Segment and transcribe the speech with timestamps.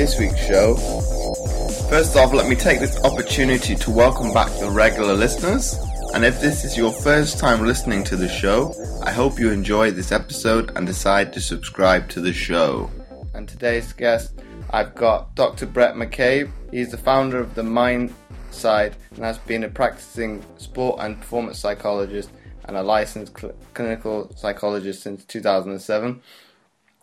[0.00, 0.76] this week's show,
[1.90, 5.78] first off, let me take this opportunity to welcome back the regular listeners.
[6.14, 8.72] And if this is your first time listening to the show,
[9.04, 12.90] I hope you enjoy this episode and decide to subscribe to the show.
[13.34, 15.66] And today's guest, I've got Dr.
[15.66, 16.50] Bhrett McCabe.
[16.70, 18.14] He's the founder of the Mind
[18.50, 22.30] Side and has been a practicing sport and performance psychologist
[22.64, 26.22] and a licensed cl- clinical psychologist since 2007.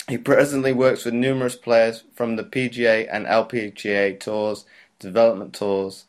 [0.07, 4.65] He presently works with numerous players from the PGA and LPGA tours,
[4.99, 6.05] development tours,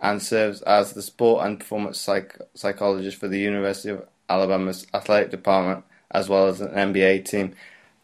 [0.00, 5.30] and serves as the sport and performance psych- psychologist for the University of Alabama's athletic
[5.30, 7.54] department as well as an NBA team.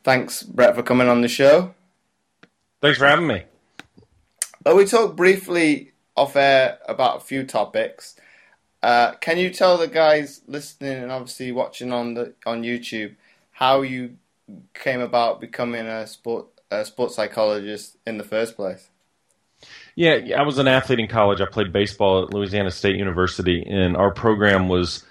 [0.05, 1.75] Thanks, Bhrett, for coming on the show.
[2.80, 3.44] Thanks for having me.
[4.62, 8.16] But we talked briefly off air about a few topics.
[8.83, 13.14] Uh, can you tell the guys listening and obviously watching on the on YouTube
[13.53, 14.16] how you
[14.75, 18.89] came about becoming a sport a sports psychologist in the first place?
[19.94, 21.41] Yeah, I was an athlete in college.
[21.41, 25.05] I played baseball at Louisiana State University, and our program was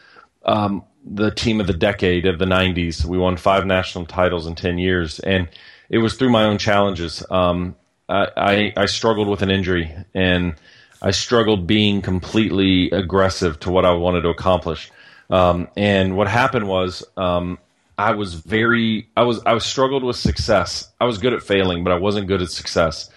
[0.44, 3.06] um, the team of the decade of the 90s.
[3.06, 5.48] We won five national titles in 10 years, and
[5.90, 7.24] it was through my own challenges.
[7.30, 7.76] Um,
[8.10, 10.56] I, I, I struggled with an injury, and
[11.02, 14.92] I struggled being completely aggressive to what I wanted to accomplish.
[15.30, 17.58] Um, and what happened was um,
[18.02, 20.92] I was very I was I was struggled with success.
[21.00, 23.10] I was good at failing, but I wasn't good at success.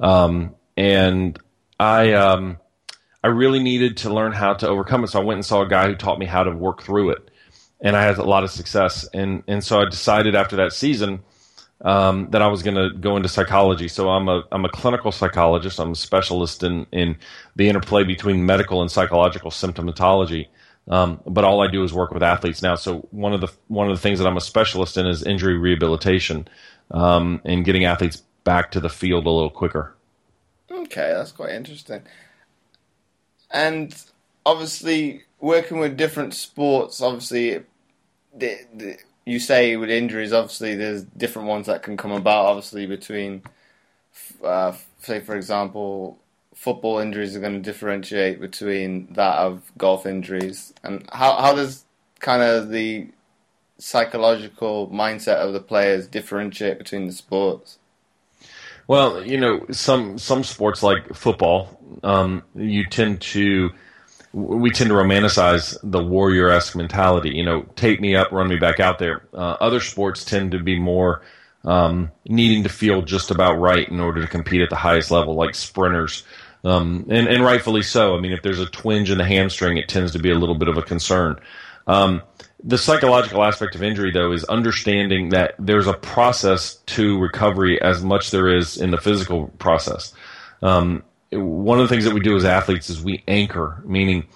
[0.00, 1.38] Um, and
[1.78, 2.56] I um,
[3.22, 5.08] I really needed to learn how to overcome it.
[5.08, 7.30] So I went and saw a guy who taught me how to work through it,
[7.82, 9.06] and I had a lot of success.
[9.12, 11.20] And and so I decided after that season
[11.82, 13.88] um, that I was going to go into psychology.
[13.88, 15.78] So I'm a I'm a clinical psychologist.
[15.78, 17.16] I'm a specialist in in
[17.54, 20.48] the interplay between medical and psychological symptomatology.
[20.88, 22.74] Um, but all I do is work with athletes now.
[22.74, 25.56] So one of the one of the things that I'm a specialist in is injury
[25.56, 26.48] rehabilitation
[26.90, 29.94] um, and getting athletes back to the field a little quicker.
[30.70, 32.02] Okay, that's quite interesting.
[33.50, 33.94] And
[34.44, 37.62] obviously, working with different sports, obviously,
[38.34, 42.46] the, the, you say with injuries, obviously, there's different ones that can come about.
[42.46, 43.42] Obviously, between,
[44.42, 46.18] uh, say, for example,
[46.54, 51.84] football injuries are going to differentiate between that of golf injuries, and how how does
[52.20, 53.08] kind of the
[53.78, 57.78] psychological mindset of the players differentiate between the sports?
[58.86, 63.70] Well, you know, some some sports like football, um, you tend to
[64.32, 67.30] we tend to romanticize the warrior esque mentality.
[67.30, 69.22] You know, take me up, run me back out there.
[69.32, 71.22] Uh, other sports tend to be more
[71.64, 75.34] um, needing to feel just about right in order to compete at the highest level,
[75.34, 76.24] like sprinters.
[76.64, 78.16] Um, and, and rightfully so.
[78.16, 80.54] I mean, if there's a twinge in the hamstring, it tends to be a little
[80.54, 81.40] bit of a concern.
[81.86, 82.22] Um,
[82.62, 88.04] the psychological aspect of injury, though, is understanding that there's a process to recovery as
[88.04, 90.14] much there is in the physical process.
[90.62, 91.02] Um,
[91.32, 94.26] one of the things that we do as athletes is we anchor, meaning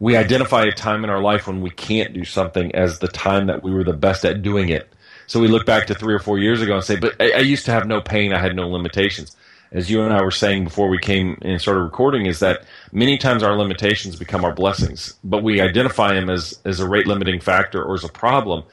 [0.00, 3.46] we identify a time in our life when we can't do something as the time
[3.46, 4.92] that we were the best at doing it.
[5.28, 7.40] So we look back to three or four years ago and say, but I, I
[7.40, 9.36] used to have no pain, I had no limitations
[9.72, 13.18] as you and I were saying before we came and started recording, is that many
[13.18, 17.40] times our limitations become our blessings, but we identify them as, as a rate limiting
[17.40, 18.64] factor or as a problem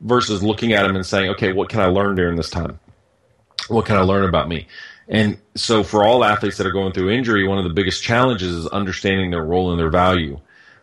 [0.00, 2.78] versus looking at them and saying, okay, what can I learn during this time?
[3.68, 4.68] What can I learn about me?
[5.08, 8.54] And so for all athletes that are going through injury, one of the biggest challenges
[8.54, 10.40] is understanding their role and their value.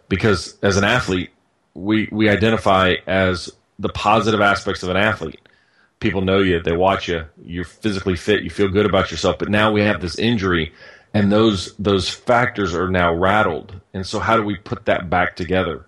[0.09, 1.31] Because as an athlete,
[1.73, 3.49] we, we identify as
[3.79, 5.41] the positive aspects of an athlete
[6.01, 9.39] people know you, they watch you, you're physically fit, you feel good about yourself.
[9.39, 10.73] But now we have this injury,
[11.13, 13.79] and those those factors are now rattled.
[13.93, 15.85] And so, how do we put that back together?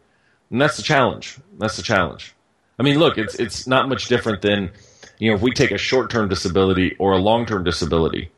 [0.49, 1.37] And that's the challenge.
[1.57, 2.33] That's the challenge.
[2.79, 4.71] I mean, look, it's it's not much different than
[5.19, 8.31] you know if we take a short term disability or a long term disability,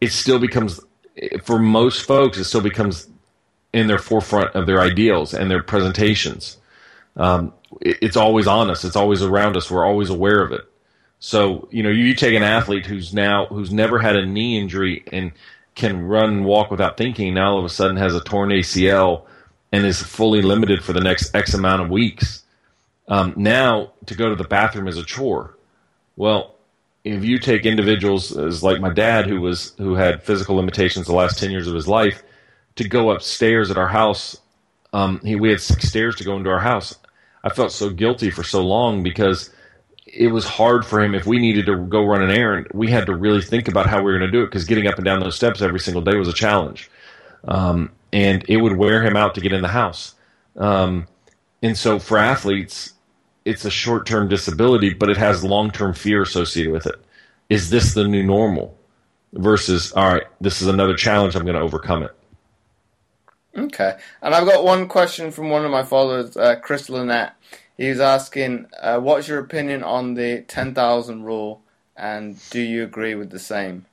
[0.00, 0.80] it still becomes
[1.42, 3.08] for most folks it still becomes
[3.72, 6.58] in their forefront of their ideals and their presentations.
[7.16, 8.84] Um, it, it's always on us.
[8.84, 9.70] It's always around us.
[9.70, 10.62] We're always aware of it.
[11.18, 15.02] So, you know, you take an athlete who's now who's never had a knee injury
[15.12, 15.32] and
[15.74, 19.22] can run and walk without thinking, now all of a sudden has a torn ACL
[19.72, 22.42] and is fully limited for the next X amount of weeks.
[23.08, 25.56] Um, now to go to the bathroom is a chore.
[26.16, 26.56] Well,
[27.06, 31.14] if you take individuals as like my dad who was who had physical limitations the
[31.14, 32.22] last 10 years of his life
[32.74, 34.40] to go upstairs at our house
[34.92, 36.96] um, he, we had six stairs to go into our house
[37.44, 39.50] i felt so guilty for so long because
[40.06, 42.68] it was hard for him if we needed to go run an errand.
[42.72, 44.86] We had to really think about how we were going to do it because getting
[44.86, 46.90] up and down those steps every single day was a challenge,
[47.46, 50.14] um, and it would wear him out to get in the house.
[50.56, 51.06] Um,
[51.62, 52.94] and so for athletes,
[53.44, 56.96] it's a short term disability, but it has long term fear associated with it.
[57.50, 58.76] Is this the new normal?
[59.32, 62.16] Versus, all right, this is another challenge, I'm going to overcome it.
[63.56, 63.96] Okay.
[64.22, 67.34] And I've got one question from one of my followers, uh, Chris Lynette.
[67.76, 71.62] He's asking, uh, what's your opinion on the 10,000 rule
[71.96, 73.86] and do you agree with the same?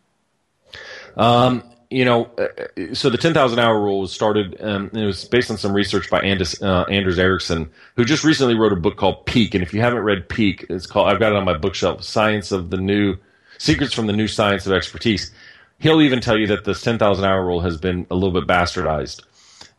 [1.16, 5.52] Um, you know, uh, so the 10,000 hour rule was started, um, it was based
[5.52, 9.26] on some research by Anders, uh, Anders Ericsson, who just recently wrote a book called
[9.26, 9.54] Peak.
[9.54, 12.52] And if you haven't read Peak, it's called, I've got it on my bookshelf, Science
[12.52, 13.18] of the New,
[13.58, 15.32] Secrets from the New Science of Expertise.
[15.80, 19.22] He'll even tell you that this 10,000 hour rule has been a little bit bastardized,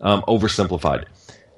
[0.01, 1.07] um, oversimplified.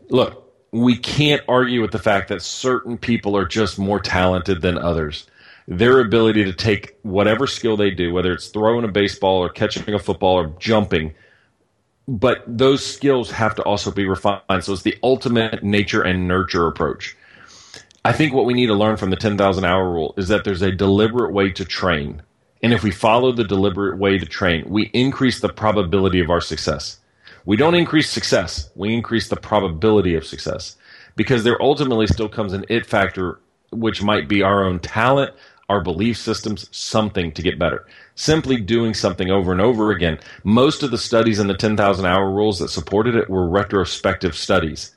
[0.09, 4.77] Look, we can't argue with the fact that certain people are just more talented than
[4.79, 5.27] others
[5.69, 9.93] their ability to take whatever skill they do, whether it's throwing a baseball or catching
[9.95, 11.15] a football or jumping,
[12.07, 14.43] but those skills have to also be refined.
[14.63, 17.17] So it's the ultimate nature and nurture approach.
[18.05, 20.63] I think what we need to learn from the 10,000 hour rule is that there's
[20.63, 22.23] a deliberate way to train.
[22.63, 26.41] And if we follow the deliberate way to train, we increase the probability of our
[26.41, 27.01] success.
[27.47, 30.77] We don't increase success, we increase the probability of success
[31.17, 33.41] because there ultimately still comes an it factor,
[33.71, 35.35] which might be our own talent,
[35.69, 37.87] our belief systems something to get better.
[38.17, 40.19] Simply doing something over and over again.
[40.45, 44.97] Most of the studies in the 10,000 hour rules that supported it were retrospective studies.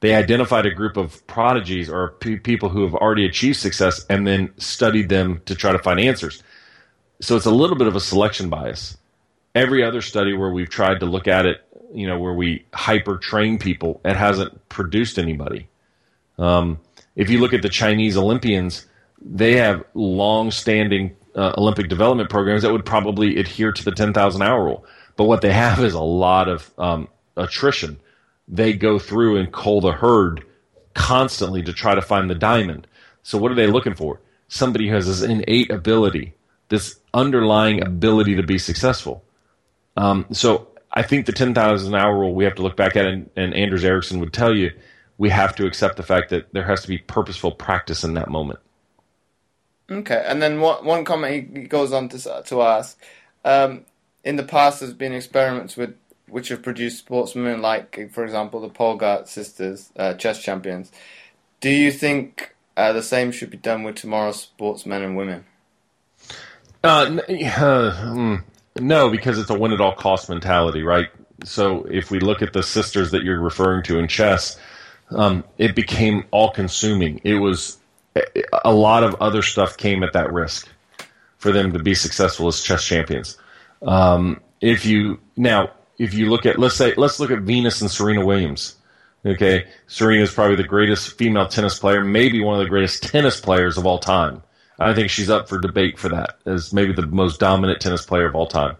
[0.00, 4.26] They identified a group of prodigies or p- people who have already achieved success and
[4.26, 6.42] then studied them to try to find answers.
[7.20, 8.96] So it's a little bit of a selection bias.
[9.54, 13.16] Every other study where we've tried to look at it, you know, where we hyper
[13.18, 15.68] train people, it hasn't produced anybody.
[16.38, 16.80] Um,
[17.16, 18.86] if you look at the Chinese Olympians,
[19.20, 24.64] they have long-standing uh, Olympic development programs that would probably adhere to the 10,000 hour
[24.64, 24.84] rule.
[25.16, 28.00] But what they have is a lot of um, attrition.
[28.48, 30.44] They go through and cull the herd
[30.94, 32.86] constantly to try to find the diamond.
[33.22, 34.20] So what are they looking for?
[34.48, 36.34] Somebody who has this innate ability,
[36.68, 39.22] this underlying ability to be successful.
[39.96, 43.30] Um, so I think the 10,000 hour rule we have to look back at, and,
[43.36, 44.72] and Anders Ericsson would tell you,
[45.18, 48.28] we have to accept the fact that there has to be purposeful practice in that
[48.28, 48.58] moment.
[49.90, 52.96] Okay, and then one one comment he goes on to to ask:
[53.44, 53.84] um,
[54.24, 55.94] in the past, there's been experiments with
[56.28, 60.92] which have produced sportsmen like, for example, the Polgar sisters, uh, chess champions.
[61.60, 65.44] Do you think uh, the same should be done with tomorrow's sportsmen and women?
[66.82, 68.38] Uh, uh,
[68.78, 71.08] no, because it's a win at all cost mentality, right?
[71.44, 74.58] So if we look at the sisters that you're referring to in chess,
[75.10, 77.20] um, it became all consuming.
[77.24, 77.78] It was
[78.64, 80.68] a lot of other stuff came at that risk
[81.38, 83.38] for them to be successful as chess champions.
[83.82, 87.90] Um, if you now, if you look at let's say let's look at Venus and
[87.90, 88.76] Serena Williams.
[89.24, 93.38] Okay, Serena is probably the greatest female tennis player, maybe one of the greatest tennis
[93.38, 94.42] players of all time.
[94.80, 98.26] I think she's up for debate for that as maybe the most dominant tennis player
[98.26, 98.76] of all time.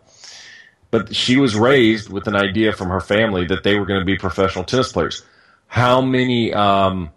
[0.90, 4.06] But she was raised with an idea from her family that they were going to
[4.06, 5.22] be professional tennis players.
[5.66, 7.10] How many um,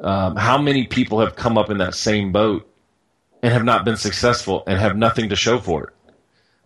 [0.00, 2.68] um, how many people have come up in that same boat
[3.42, 5.92] and have not been successful and have nothing to show for it?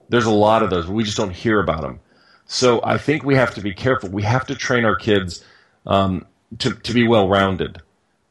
[0.09, 0.87] There's a lot of those.
[0.87, 2.01] We just don't hear about them.
[2.47, 4.09] So I think we have to be careful.
[4.09, 5.45] We have to train our kids
[5.87, 6.25] um,
[6.61, 7.83] to, to be well rounded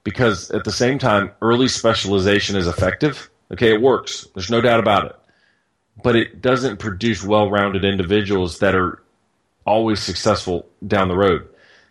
[0.08, 3.30] because at the same time, early specialization is effective.
[3.52, 4.26] Okay, it works.
[4.34, 5.16] There's no doubt about it.
[6.02, 9.04] But it doesn't produce well rounded individuals that are
[9.66, 11.46] always successful down the road.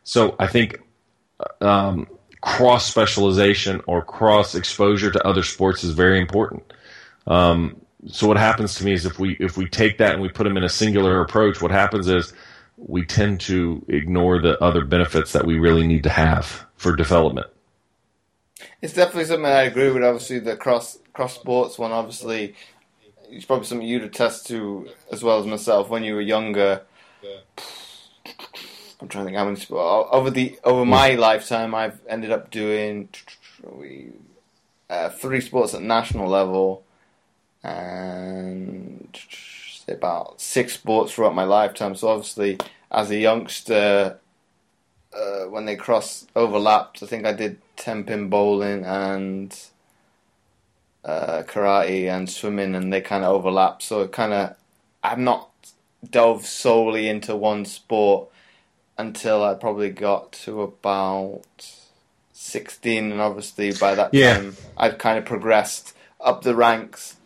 [0.05, 0.81] So I think
[1.61, 2.07] um,
[2.41, 6.73] cross specialization or cross exposure to other sports is very important.
[7.27, 10.31] Um, so what happens to me is if we if we take that and we
[10.31, 12.33] put them in a singular approach, what happens is
[12.79, 17.49] we tend to ignore the other benefits that we really need to have for development.
[18.81, 20.03] It's definitely something I agree with.
[20.03, 22.55] Obviously, the cross cross sports one, obviously,
[23.31, 26.83] it's probably something you'd attest to as well as myself when you were younger.
[29.01, 30.09] I'm trying to think how many sports.
[30.13, 31.75] over the over my lifetime.
[31.75, 33.11] I've ended up doing
[34.89, 36.83] uh, three sports at national level,
[37.63, 39.19] and
[39.89, 41.95] about six sports throughout my lifetime.
[41.95, 42.59] So obviously,
[42.91, 44.19] as a youngster,
[45.17, 49.59] uh, when they cross overlapped, I think I did ten pin bowling and
[51.05, 53.83] uh, karate and swimming, and they kind of overlap.
[53.83, 54.57] So it kind of
[55.03, 55.51] I've not
[56.11, 58.29] dove solely into one sport
[58.99, 61.43] until I probably got to about
[62.33, 64.37] 16, and obviously by that yeah.
[64.37, 67.17] time I'd kind of progressed up the ranks,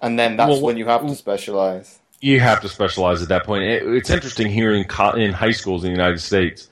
[0.00, 1.98] and then that's well, when you have to specialize.
[2.20, 3.64] You have to specialize at that point.
[3.64, 4.84] It, it's interesting here in,
[5.18, 6.68] in high schools in the United States,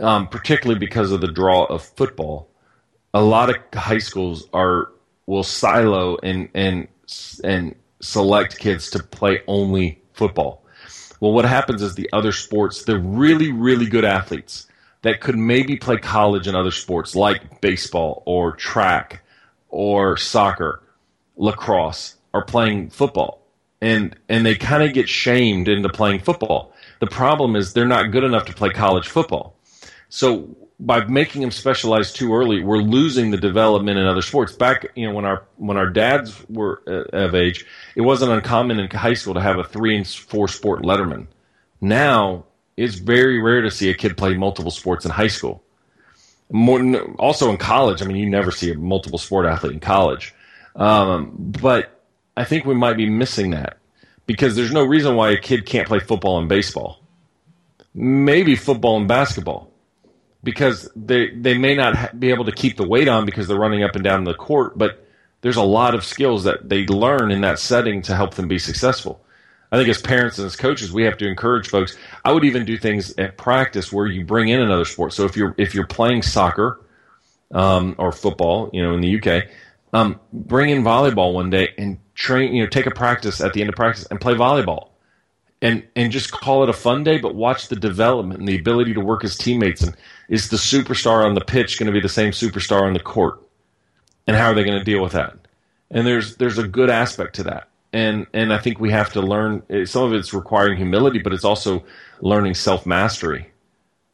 [0.00, 2.48] um, particularly because of the draw of football.
[3.14, 4.92] a lot of high schools are
[5.26, 6.88] will silo and and
[7.44, 10.62] and select kids to play only football.
[11.20, 14.66] Well, what happens is the other sports, the really really good athletes
[15.02, 19.22] that could maybe play college and other sports like baseball or track
[19.68, 20.82] or soccer,
[21.36, 23.42] lacrosse, are playing football.
[23.80, 26.72] And and they kind of get shamed into playing football.
[27.00, 29.55] The problem is they're not good enough to play college football.
[30.08, 34.52] So by making them specialize too early, we're losing the development in other sports.
[34.52, 38.78] Back, you know, when our when our dads were uh, of age, it wasn't uncommon
[38.78, 41.26] in high school to have a three and four sport letterman.
[41.80, 42.44] Now
[42.76, 45.62] it's very rare to see a kid play multiple sports in high school.
[46.50, 46.80] More,
[47.18, 50.34] also in college, I mean, you never see a multiple sport athlete in college.
[50.76, 52.02] Um, but
[52.36, 53.78] I think we might be missing that
[54.26, 57.00] because there's no reason why a kid can't play football and baseball.
[57.94, 59.72] Maybe football and basketball
[60.46, 63.58] because they they may not ha- be able to keep the weight on because they're
[63.58, 65.06] running up and down the court, but
[65.42, 68.58] there's a lot of skills that they learn in that setting to help them be
[68.58, 69.20] successful.
[69.70, 71.96] I think as parents and as coaches, we have to encourage folks.
[72.24, 75.12] I would even do things at practice where you bring in another sport.
[75.12, 76.80] So if you're if you're playing soccer
[77.50, 79.48] um, or football, you know, in the UK,
[79.92, 82.54] um, bring in volleyball one day and train.
[82.54, 84.90] You know, take a practice at the end of practice and play volleyball,
[85.66, 87.18] and and just call it a fun day.
[87.18, 89.82] But watch the development and the ability to work as teammates.
[89.82, 89.96] And
[90.28, 93.42] is the superstar on the pitch going to be the same superstar on the court?
[94.26, 95.34] And how are they going to deal with that?
[95.90, 99.22] And there's there's a good aspect to that and and I think we have to
[99.22, 99.62] learn.
[99.70, 101.84] Eh, some of it's requiring humility, but it's also
[102.20, 103.50] learning self mastery,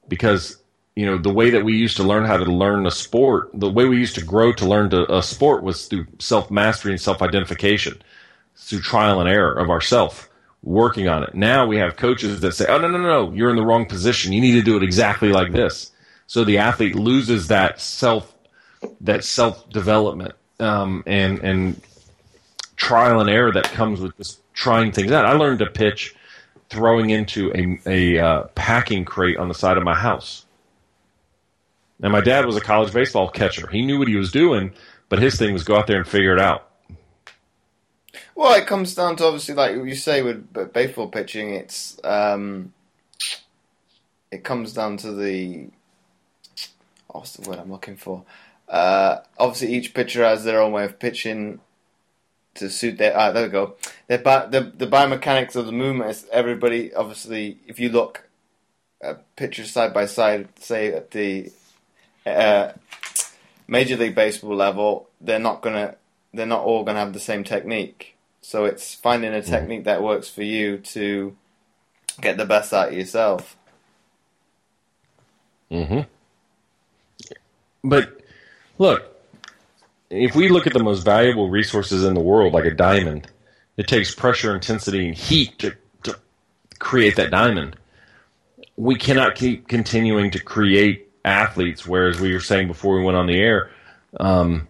[0.08, 0.62] because
[0.94, 3.70] you know the way that we used to learn how to learn a sport, the
[3.70, 7.00] way we used to grow to learn to, a sport was through self mastery and
[7.00, 8.00] self identification,
[8.56, 10.28] through trial and error of ourself
[10.62, 11.34] working on it.
[11.34, 14.32] Now we have coaches that say, "Oh no, no, no, you're in the wrong position.
[14.32, 15.90] You need to do it exactly like this."
[16.26, 18.34] So the athlete loses that self
[19.00, 21.80] that self development um, and and
[22.76, 25.24] trial and error that comes with just trying things out.
[25.24, 26.14] I learned to pitch
[26.68, 27.78] throwing into a,
[28.16, 30.46] a uh, packing crate on the side of my house.
[32.02, 33.68] And my dad was a college baseball catcher.
[33.68, 34.72] He knew what he was doing,
[35.08, 36.71] but his thing was go out there and figure it out.
[38.34, 42.72] Well, it comes down to obviously, like you say, with baseball pitching, it's um,
[44.30, 45.68] it comes down to the
[47.08, 48.24] what's the word I'm looking for?
[48.68, 51.60] Uh, obviously, each pitcher has their own way of pitching
[52.54, 53.16] to suit their.
[53.16, 53.74] Ah, there we go.
[54.08, 56.94] The, the the biomechanics of the movement is everybody.
[56.94, 58.28] Obviously, if you look
[59.02, 61.52] at pictures side by side, say at the
[62.24, 62.72] uh,
[63.68, 65.96] major league baseball level, they're not gonna.
[66.34, 68.11] They're not all gonna have the same technique.
[68.42, 69.46] So it's finding a mm.
[69.46, 71.34] technique that works for you to
[72.20, 73.56] get the best out of yourself.
[75.70, 76.00] Hmm.
[77.82, 78.20] But
[78.78, 79.16] look,
[80.10, 83.28] if we look at the most valuable resources in the world, like a diamond,
[83.78, 86.18] it takes pressure, intensity, and heat to, to
[86.78, 87.76] create that diamond.
[88.76, 93.26] We cannot keep continuing to create athletes, whereas we were saying before we went on
[93.26, 93.70] the air,
[94.20, 94.68] um,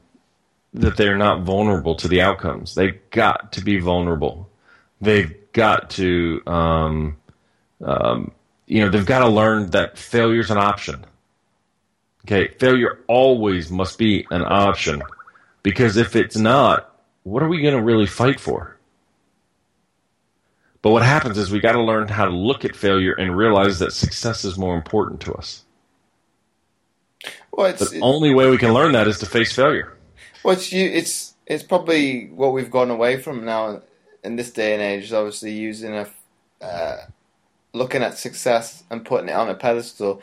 [0.75, 2.75] that they're not vulnerable to the outcomes.
[2.75, 4.49] They've got to be vulnerable.
[5.00, 7.17] They've got to, um,
[7.85, 8.33] um,
[8.67, 11.05] you know, they've got to learn that failure's an option.
[12.25, 15.02] Okay, failure always must be an option.
[15.62, 18.76] Because if it's not, what are we going to really fight for?
[20.81, 23.79] But what happens is we got to learn how to look at failure and realize
[23.79, 25.64] that success is more important to us.
[27.52, 29.97] Well, it's, the only way we can learn that is to face failure.
[30.42, 30.72] Well, it's.
[30.72, 33.82] It's it's probably what we've gone away from now
[34.22, 35.04] in this day and age.
[35.04, 36.08] Is obviously using a
[36.64, 37.06] uh,
[37.72, 40.22] looking at success and putting it on a pedestal,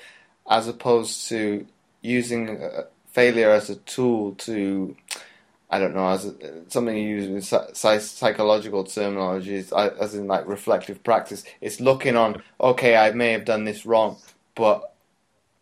[0.49, 1.65] as opposed to
[2.01, 4.95] using uh, failure as a tool to
[5.69, 6.33] I don't know, as
[6.69, 11.43] something you use in psychological terminology, as in like reflective practice.
[11.61, 14.17] It's looking on, okay, I may have done this wrong,
[14.55, 14.95] but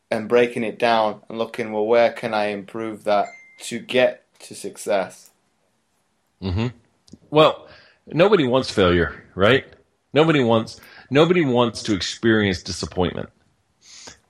[0.09, 3.27] and breaking it down and looking, well, where can I improve that
[3.63, 5.29] to get to success?
[6.41, 6.67] Hmm.
[7.29, 7.67] Well,
[8.07, 9.65] nobody wants failure, right?
[10.13, 10.79] Nobody wants
[11.09, 13.29] nobody wants to experience disappointment.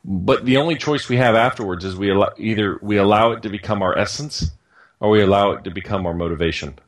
[0.03, 3.49] But the only choice we have afterwards is we allow, either we allow it to
[3.49, 4.51] become our essence
[4.99, 6.79] or we allow it to become our motivation.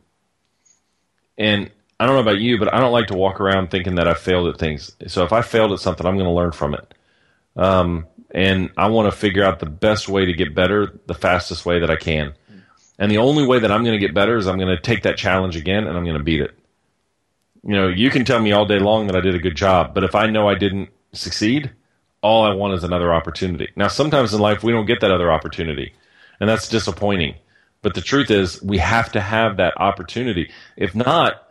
[1.37, 4.07] And I don't know about you, but I don't like to walk around thinking that
[4.07, 4.95] I failed at things.
[5.07, 6.93] So if I failed at something, I'm going to learn from it.
[7.57, 11.65] Um, and I want to figure out the best way to get better, the fastest
[11.65, 12.33] way that I can.
[12.99, 15.03] And the only way that I'm going to get better is I'm going to take
[15.03, 16.51] that challenge again and I'm going to beat it.
[17.63, 19.93] You know, you can tell me all day long that I did a good job,
[19.93, 21.71] but if I know I didn't succeed,
[22.21, 23.69] all I want is another opportunity.
[23.75, 25.93] Now, sometimes in life we don't get that other opportunity
[26.39, 27.35] and that's disappointing.
[27.81, 30.51] But the truth is, we have to have that opportunity.
[30.75, 31.47] If not,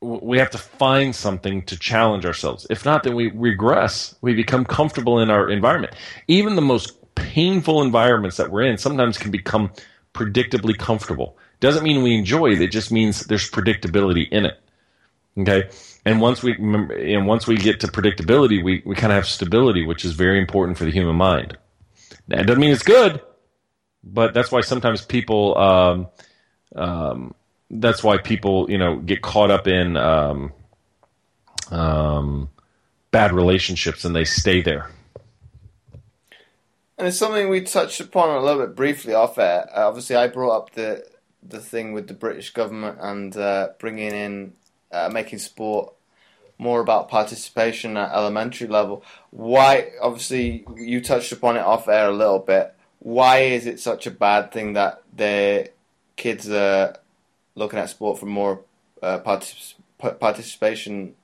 [0.00, 2.66] we have to find something to challenge ourselves.
[2.70, 4.14] If not, then we regress.
[4.22, 5.94] We become comfortable in our environment.
[6.26, 9.70] Even the most painful environments that we're in sometimes can become
[10.14, 11.36] predictably comfortable.
[11.60, 12.60] Doesn't mean we enjoy it.
[12.60, 14.60] It just means there's predictability in it.
[15.38, 15.70] Okay.
[16.04, 19.84] And once we and once we get to predictability, we, we kind of have stability,
[19.84, 21.56] which is very important for the human mind.
[22.28, 23.20] That doesn't mean it's good,
[24.02, 26.08] but that's why sometimes people um,
[26.74, 27.34] um,
[27.70, 30.52] that's why people you know get caught up in um,
[31.70, 32.48] um,
[33.10, 34.90] bad relationships and they stay there.
[37.00, 39.70] And it's something we touched upon a little bit briefly off air.
[39.74, 41.02] Uh, obviously, I brought up the
[41.42, 44.52] the thing with the British government and uh, bringing in
[44.92, 45.94] uh, making sport
[46.58, 49.02] more about participation at elementary level.
[49.30, 49.92] Why?
[50.02, 52.74] Obviously, you touched upon it off air a little bit.
[52.98, 55.70] Why is it such a bad thing that the
[56.16, 56.96] kids are
[57.54, 58.60] looking at sport from more
[59.02, 61.14] uh, particip- participation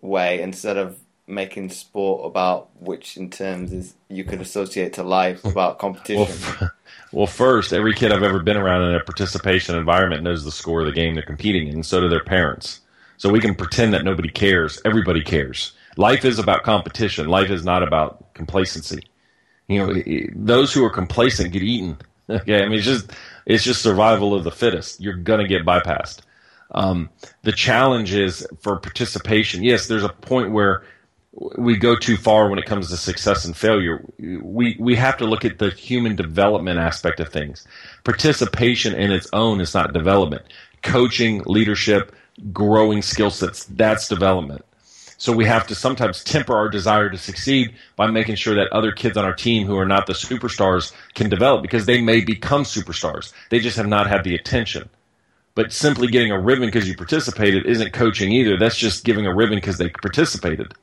[0.00, 1.00] way instead of
[1.30, 6.56] making sport about which in terms is you could associate to life about competition.
[6.60, 6.70] well,
[7.12, 10.80] well, first every kid i've ever been around in a participation environment knows the score
[10.80, 12.80] of the game they're competing in and so do their parents.
[13.16, 14.80] So we can pretend that nobody cares.
[14.86, 15.72] Everybody cares.
[15.98, 17.28] Life is about competition.
[17.28, 19.02] Life is not about complacency.
[19.68, 20.02] You know
[20.34, 21.98] those who are complacent get eaten.
[22.30, 23.10] Okay i mean it's just
[23.44, 25.00] it's just survival of the fittest.
[25.00, 26.20] You're going to get bypassed.
[26.72, 27.10] Um,
[27.42, 29.64] the challenge is for participation.
[29.64, 30.84] Yes, there's a point where
[31.56, 34.04] we go too far when it comes to success and failure.
[34.18, 37.66] We we have to look at the human development aspect of things.
[38.04, 40.42] Participation in its own is not development.
[40.82, 42.14] Coaching, leadership,
[42.52, 44.64] growing skill sets, that's development.
[45.16, 48.90] So we have to sometimes temper our desire to succeed by making sure that other
[48.90, 52.64] kids on our team who are not the superstars can develop because they may become
[52.64, 53.32] superstars.
[53.50, 54.88] They just have not had the attention.
[55.54, 58.56] But simply getting a ribbon because you participated isn't coaching either.
[58.56, 60.74] That's just giving a ribbon because they participated.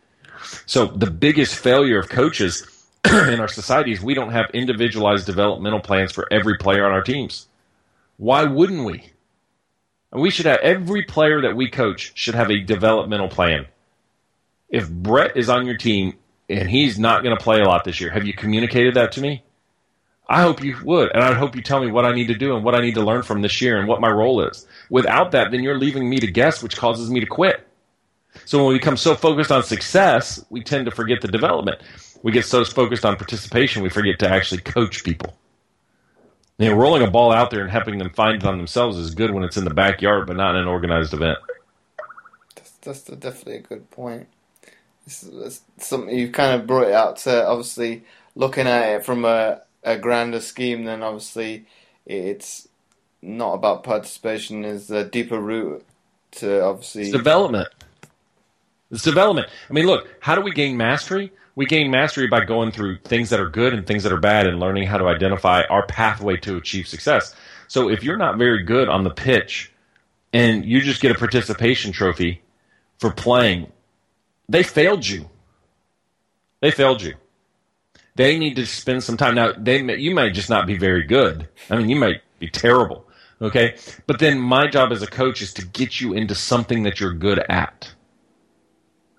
[0.65, 2.67] So the biggest failure of coaches
[3.05, 7.03] in our society is we don't have individualized developmental plans for every player on our
[7.03, 7.47] teams.
[8.17, 9.11] Why wouldn't we?
[10.11, 13.67] We should have every player that we coach should have a developmental plan
[14.69, 16.13] if Bhrett is on your team
[16.49, 19.21] and he's not going to play a lot this year, have you communicated that to
[19.21, 19.43] me?
[20.29, 22.55] I hope you would, and I hope you tell me what I need to do
[22.55, 24.65] and what I need to learn from this year and what my role is.
[24.89, 27.65] Without that, then you're leaving me to guess, which causes me to quit.
[28.47, 31.81] So when we become so focused on success, we tend to forget the development.
[32.23, 35.37] We get so focused on participation, we forget to actually coach people.
[36.57, 39.13] You know, rolling a ball out there and helping them find it on themselves is
[39.13, 41.37] good when it's in the backyard, but not in an organized event.
[42.55, 44.27] That's, that's definitely a good point
[45.07, 48.03] it's, it's something you've kind of brought it out to obviously
[48.35, 50.83] looking at it from a, a grander scheme.
[50.83, 51.65] Then obviously
[52.05, 52.67] it's
[53.21, 54.61] not about participation.
[54.61, 55.83] There's a deeper root
[56.31, 57.69] to obviously it's development.
[58.91, 59.47] It's development.
[59.69, 61.31] I mean, look, how do we gain mastery?
[61.55, 64.47] We gain mastery by going through things that are good and things that are bad
[64.47, 67.35] and learning how to identify our pathway to achieve success.
[67.67, 69.73] So if you're not very good on the pitch
[70.31, 72.41] and you just get a participation trophy
[72.99, 73.71] for playing
[74.49, 75.29] they failed you.
[76.61, 77.15] They failed you.
[78.15, 79.35] They need to spend some time.
[79.35, 81.49] Now, they may, you might just not be very good.
[81.69, 83.05] I mean, you might be terrible.
[83.39, 83.75] Okay,
[84.07, 87.13] but then my job as a coach is to get you into something that you're
[87.13, 87.93] good at.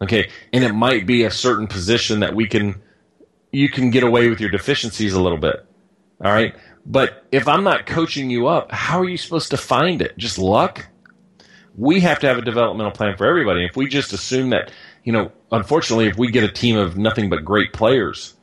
[0.01, 2.81] Okay, and it might be a certain position that we can
[3.51, 5.65] you can get away with your deficiencies a little bit.
[6.25, 6.55] All right,
[6.87, 10.17] but if I'm not coaching you up, how are you supposed to find it?
[10.17, 10.87] Just luck?
[11.77, 13.65] We have to have a developmental plan for everybody.
[13.65, 14.71] If we just assume that
[15.05, 18.35] you know, unfortunately, if we get a team of nothing but great players,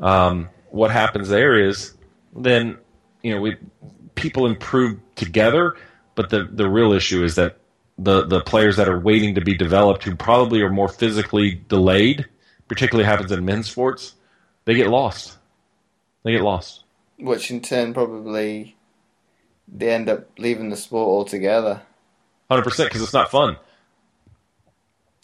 [0.00, 1.94] um, what happens there is
[2.34, 2.78] then
[3.22, 3.56] you know we
[4.14, 5.76] people improve together,
[6.14, 7.58] but the the real issue is that
[7.98, 12.26] the the players that are waiting to be developed, who probably are more physically delayed,
[12.68, 14.14] particularly happens in men's sports,
[14.64, 15.36] they get lost.
[16.22, 16.84] They get lost.
[17.18, 18.76] Which in turn probably
[19.66, 21.82] they end up leaving the sport altogether.
[22.48, 23.56] Hundred percent, because it's not fun.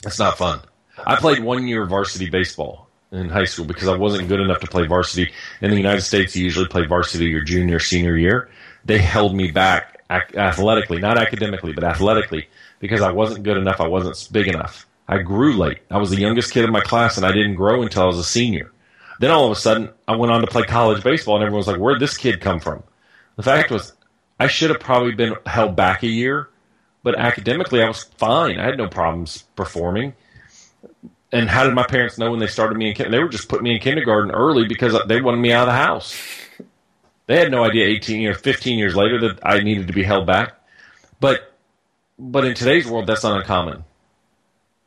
[0.04, 0.60] It's not fun.
[1.06, 4.66] I played one year varsity baseball in high school because I wasn't good enough to
[4.66, 5.32] play varsity.
[5.60, 8.50] In the United States, you usually play varsity your junior, senior year.
[8.84, 9.93] They held me back
[10.34, 12.48] athletically, not academically, but athletically,
[12.80, 13.80] because I wasn't good enough.
[13.80, 14.86] I wasn't big enough.
[15.06, 15.80] I grew late.
[15.90, 18.18] I was the youngest kid in my class, and I didn't grow until I was
[18.18, 18.72] a senior.
[19.20, 21.66] Then all of a sudden, I went on to play college baseball, and everyone was
[21.66, 22.82] like, "Where'd this kid come from?"
[23.36, 23.92] The fact was,
[24.40, 26.48] I should have probably been held back a year,
[27.02, 28.58] but academically, I was fine.
[28.58, 30.14] I had no problems performing
[31.34, 33.10] and how did my parents know when they started me in?
[33.10, 35.78] They were just putting me in kindergarten early because they wanted me out of the
[35.78, 36.16] house.
[37.26, 40.26] They had no idea 18 or 15 years later that I needed to be held
[40.26, 40.54] back.
[41.20, 41.54] But
[42.18, 43.84] but in today's world, that's not uncommon.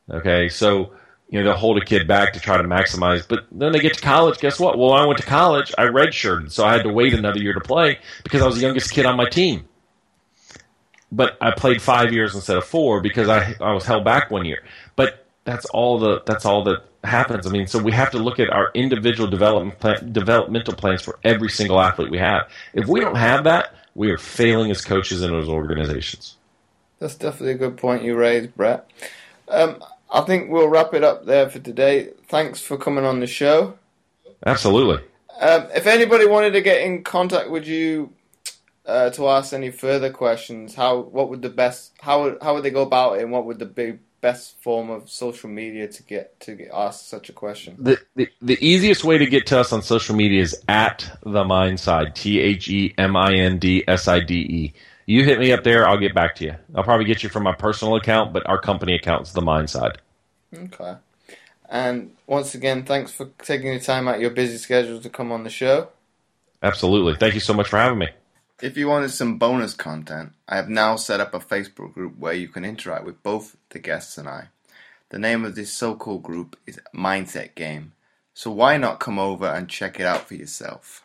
[0.09, 0.93] Okay, so
[1.29, 3.95] you know they'll hold a kid back to try to maximize, but then they get
[3.95, 4.39] to college.
[4.39, 4.77] Guess what?
[4.77, 5.73] Well, I went to college.
[5.77, 8.61] I redshirted, so I had to wait another year to play because I was the
[8.61, 9.67] youngest kid on my team.
[11.11, 14.45] But I played five years instead of four because I I was held back one
[14.45, 14.63] year.
[14.95, 17.47] But that's all the that's all that happens.
[17.47, 21.19] I mean, so we have to look at our individual development plan, developmental plans for
[21.23, 22.49] every single athlete we have.
[22.73, 26.35] If we don't have that, we are failing as coaches in those organizations.
[26.99, 28.83] That's definitely a good point you raised, Bhrett.
[29.47, 32.09] Um, I think we'll wrap it up there for today.
[32.27, 33.77] Thanks for coming on the show.
[34.45, 35.03] Absolutely.
[35.39, 38.13] Um, if anybody wanted to get in contact with you
[38.85, 42.71] uh, to ask any further questions, how what would the best how how would they
[42.71, 46.37] go about it, and what would the big best form of social media to get
[46.41, 47.75] to get asked such a question?
[47.79, 51.43] The, the the easiest way to get to us on social media is at the
[51.43, 52.13] Mindside.
[52.13, 54.73] T H E M I N D S I D E.
[55.05, 56.55] You hit me up there, I'll get back to you.
[56.75, 59.95] I'll probably get you from my personal account, but our company account is the Mindside.
[60.53, 60.95] Okay.
[61.69, 65.43] And once again, thanks for taking the time out your busy schedule to come on
[65.45, 65.87] the show.
[66.61, 67.15] Absolutely.
[67.15, 68.09] Thank you so much for having me.
[68.59, 72.33] If you wanted some bonus content, I have now set up a Facebook group where
[72.33, 74.47] you can interact with both the guests and I.
[75.09, 77.93] The name of this so called group is Mindset Game,
[78.33, 81.03] so why not come over and check it out for yourself?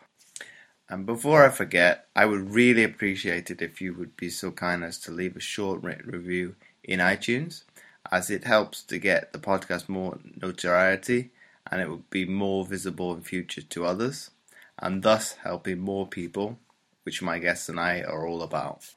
[0.89, 4.83] And before I forget, I would really appreciate it if you would be so kind
[4.83, 7.65] as to leave a short review in iTunes,
[8.11, 11.29] as it helps to get the podcast more notoriety
[11.69, 14.31] and it would be more visible in future to others,
[14.79, 16.57] and thus helping more people
[17.03, 18.93] which my guests and I are all about.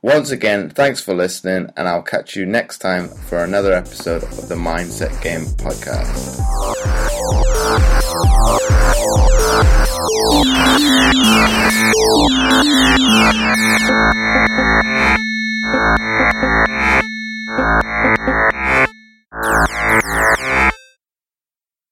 [0.00, 4.48] Once again, thanks for listening, and I'll catch you next time for another episode of
[4.48, 6.42] the Mindset Game Podcast.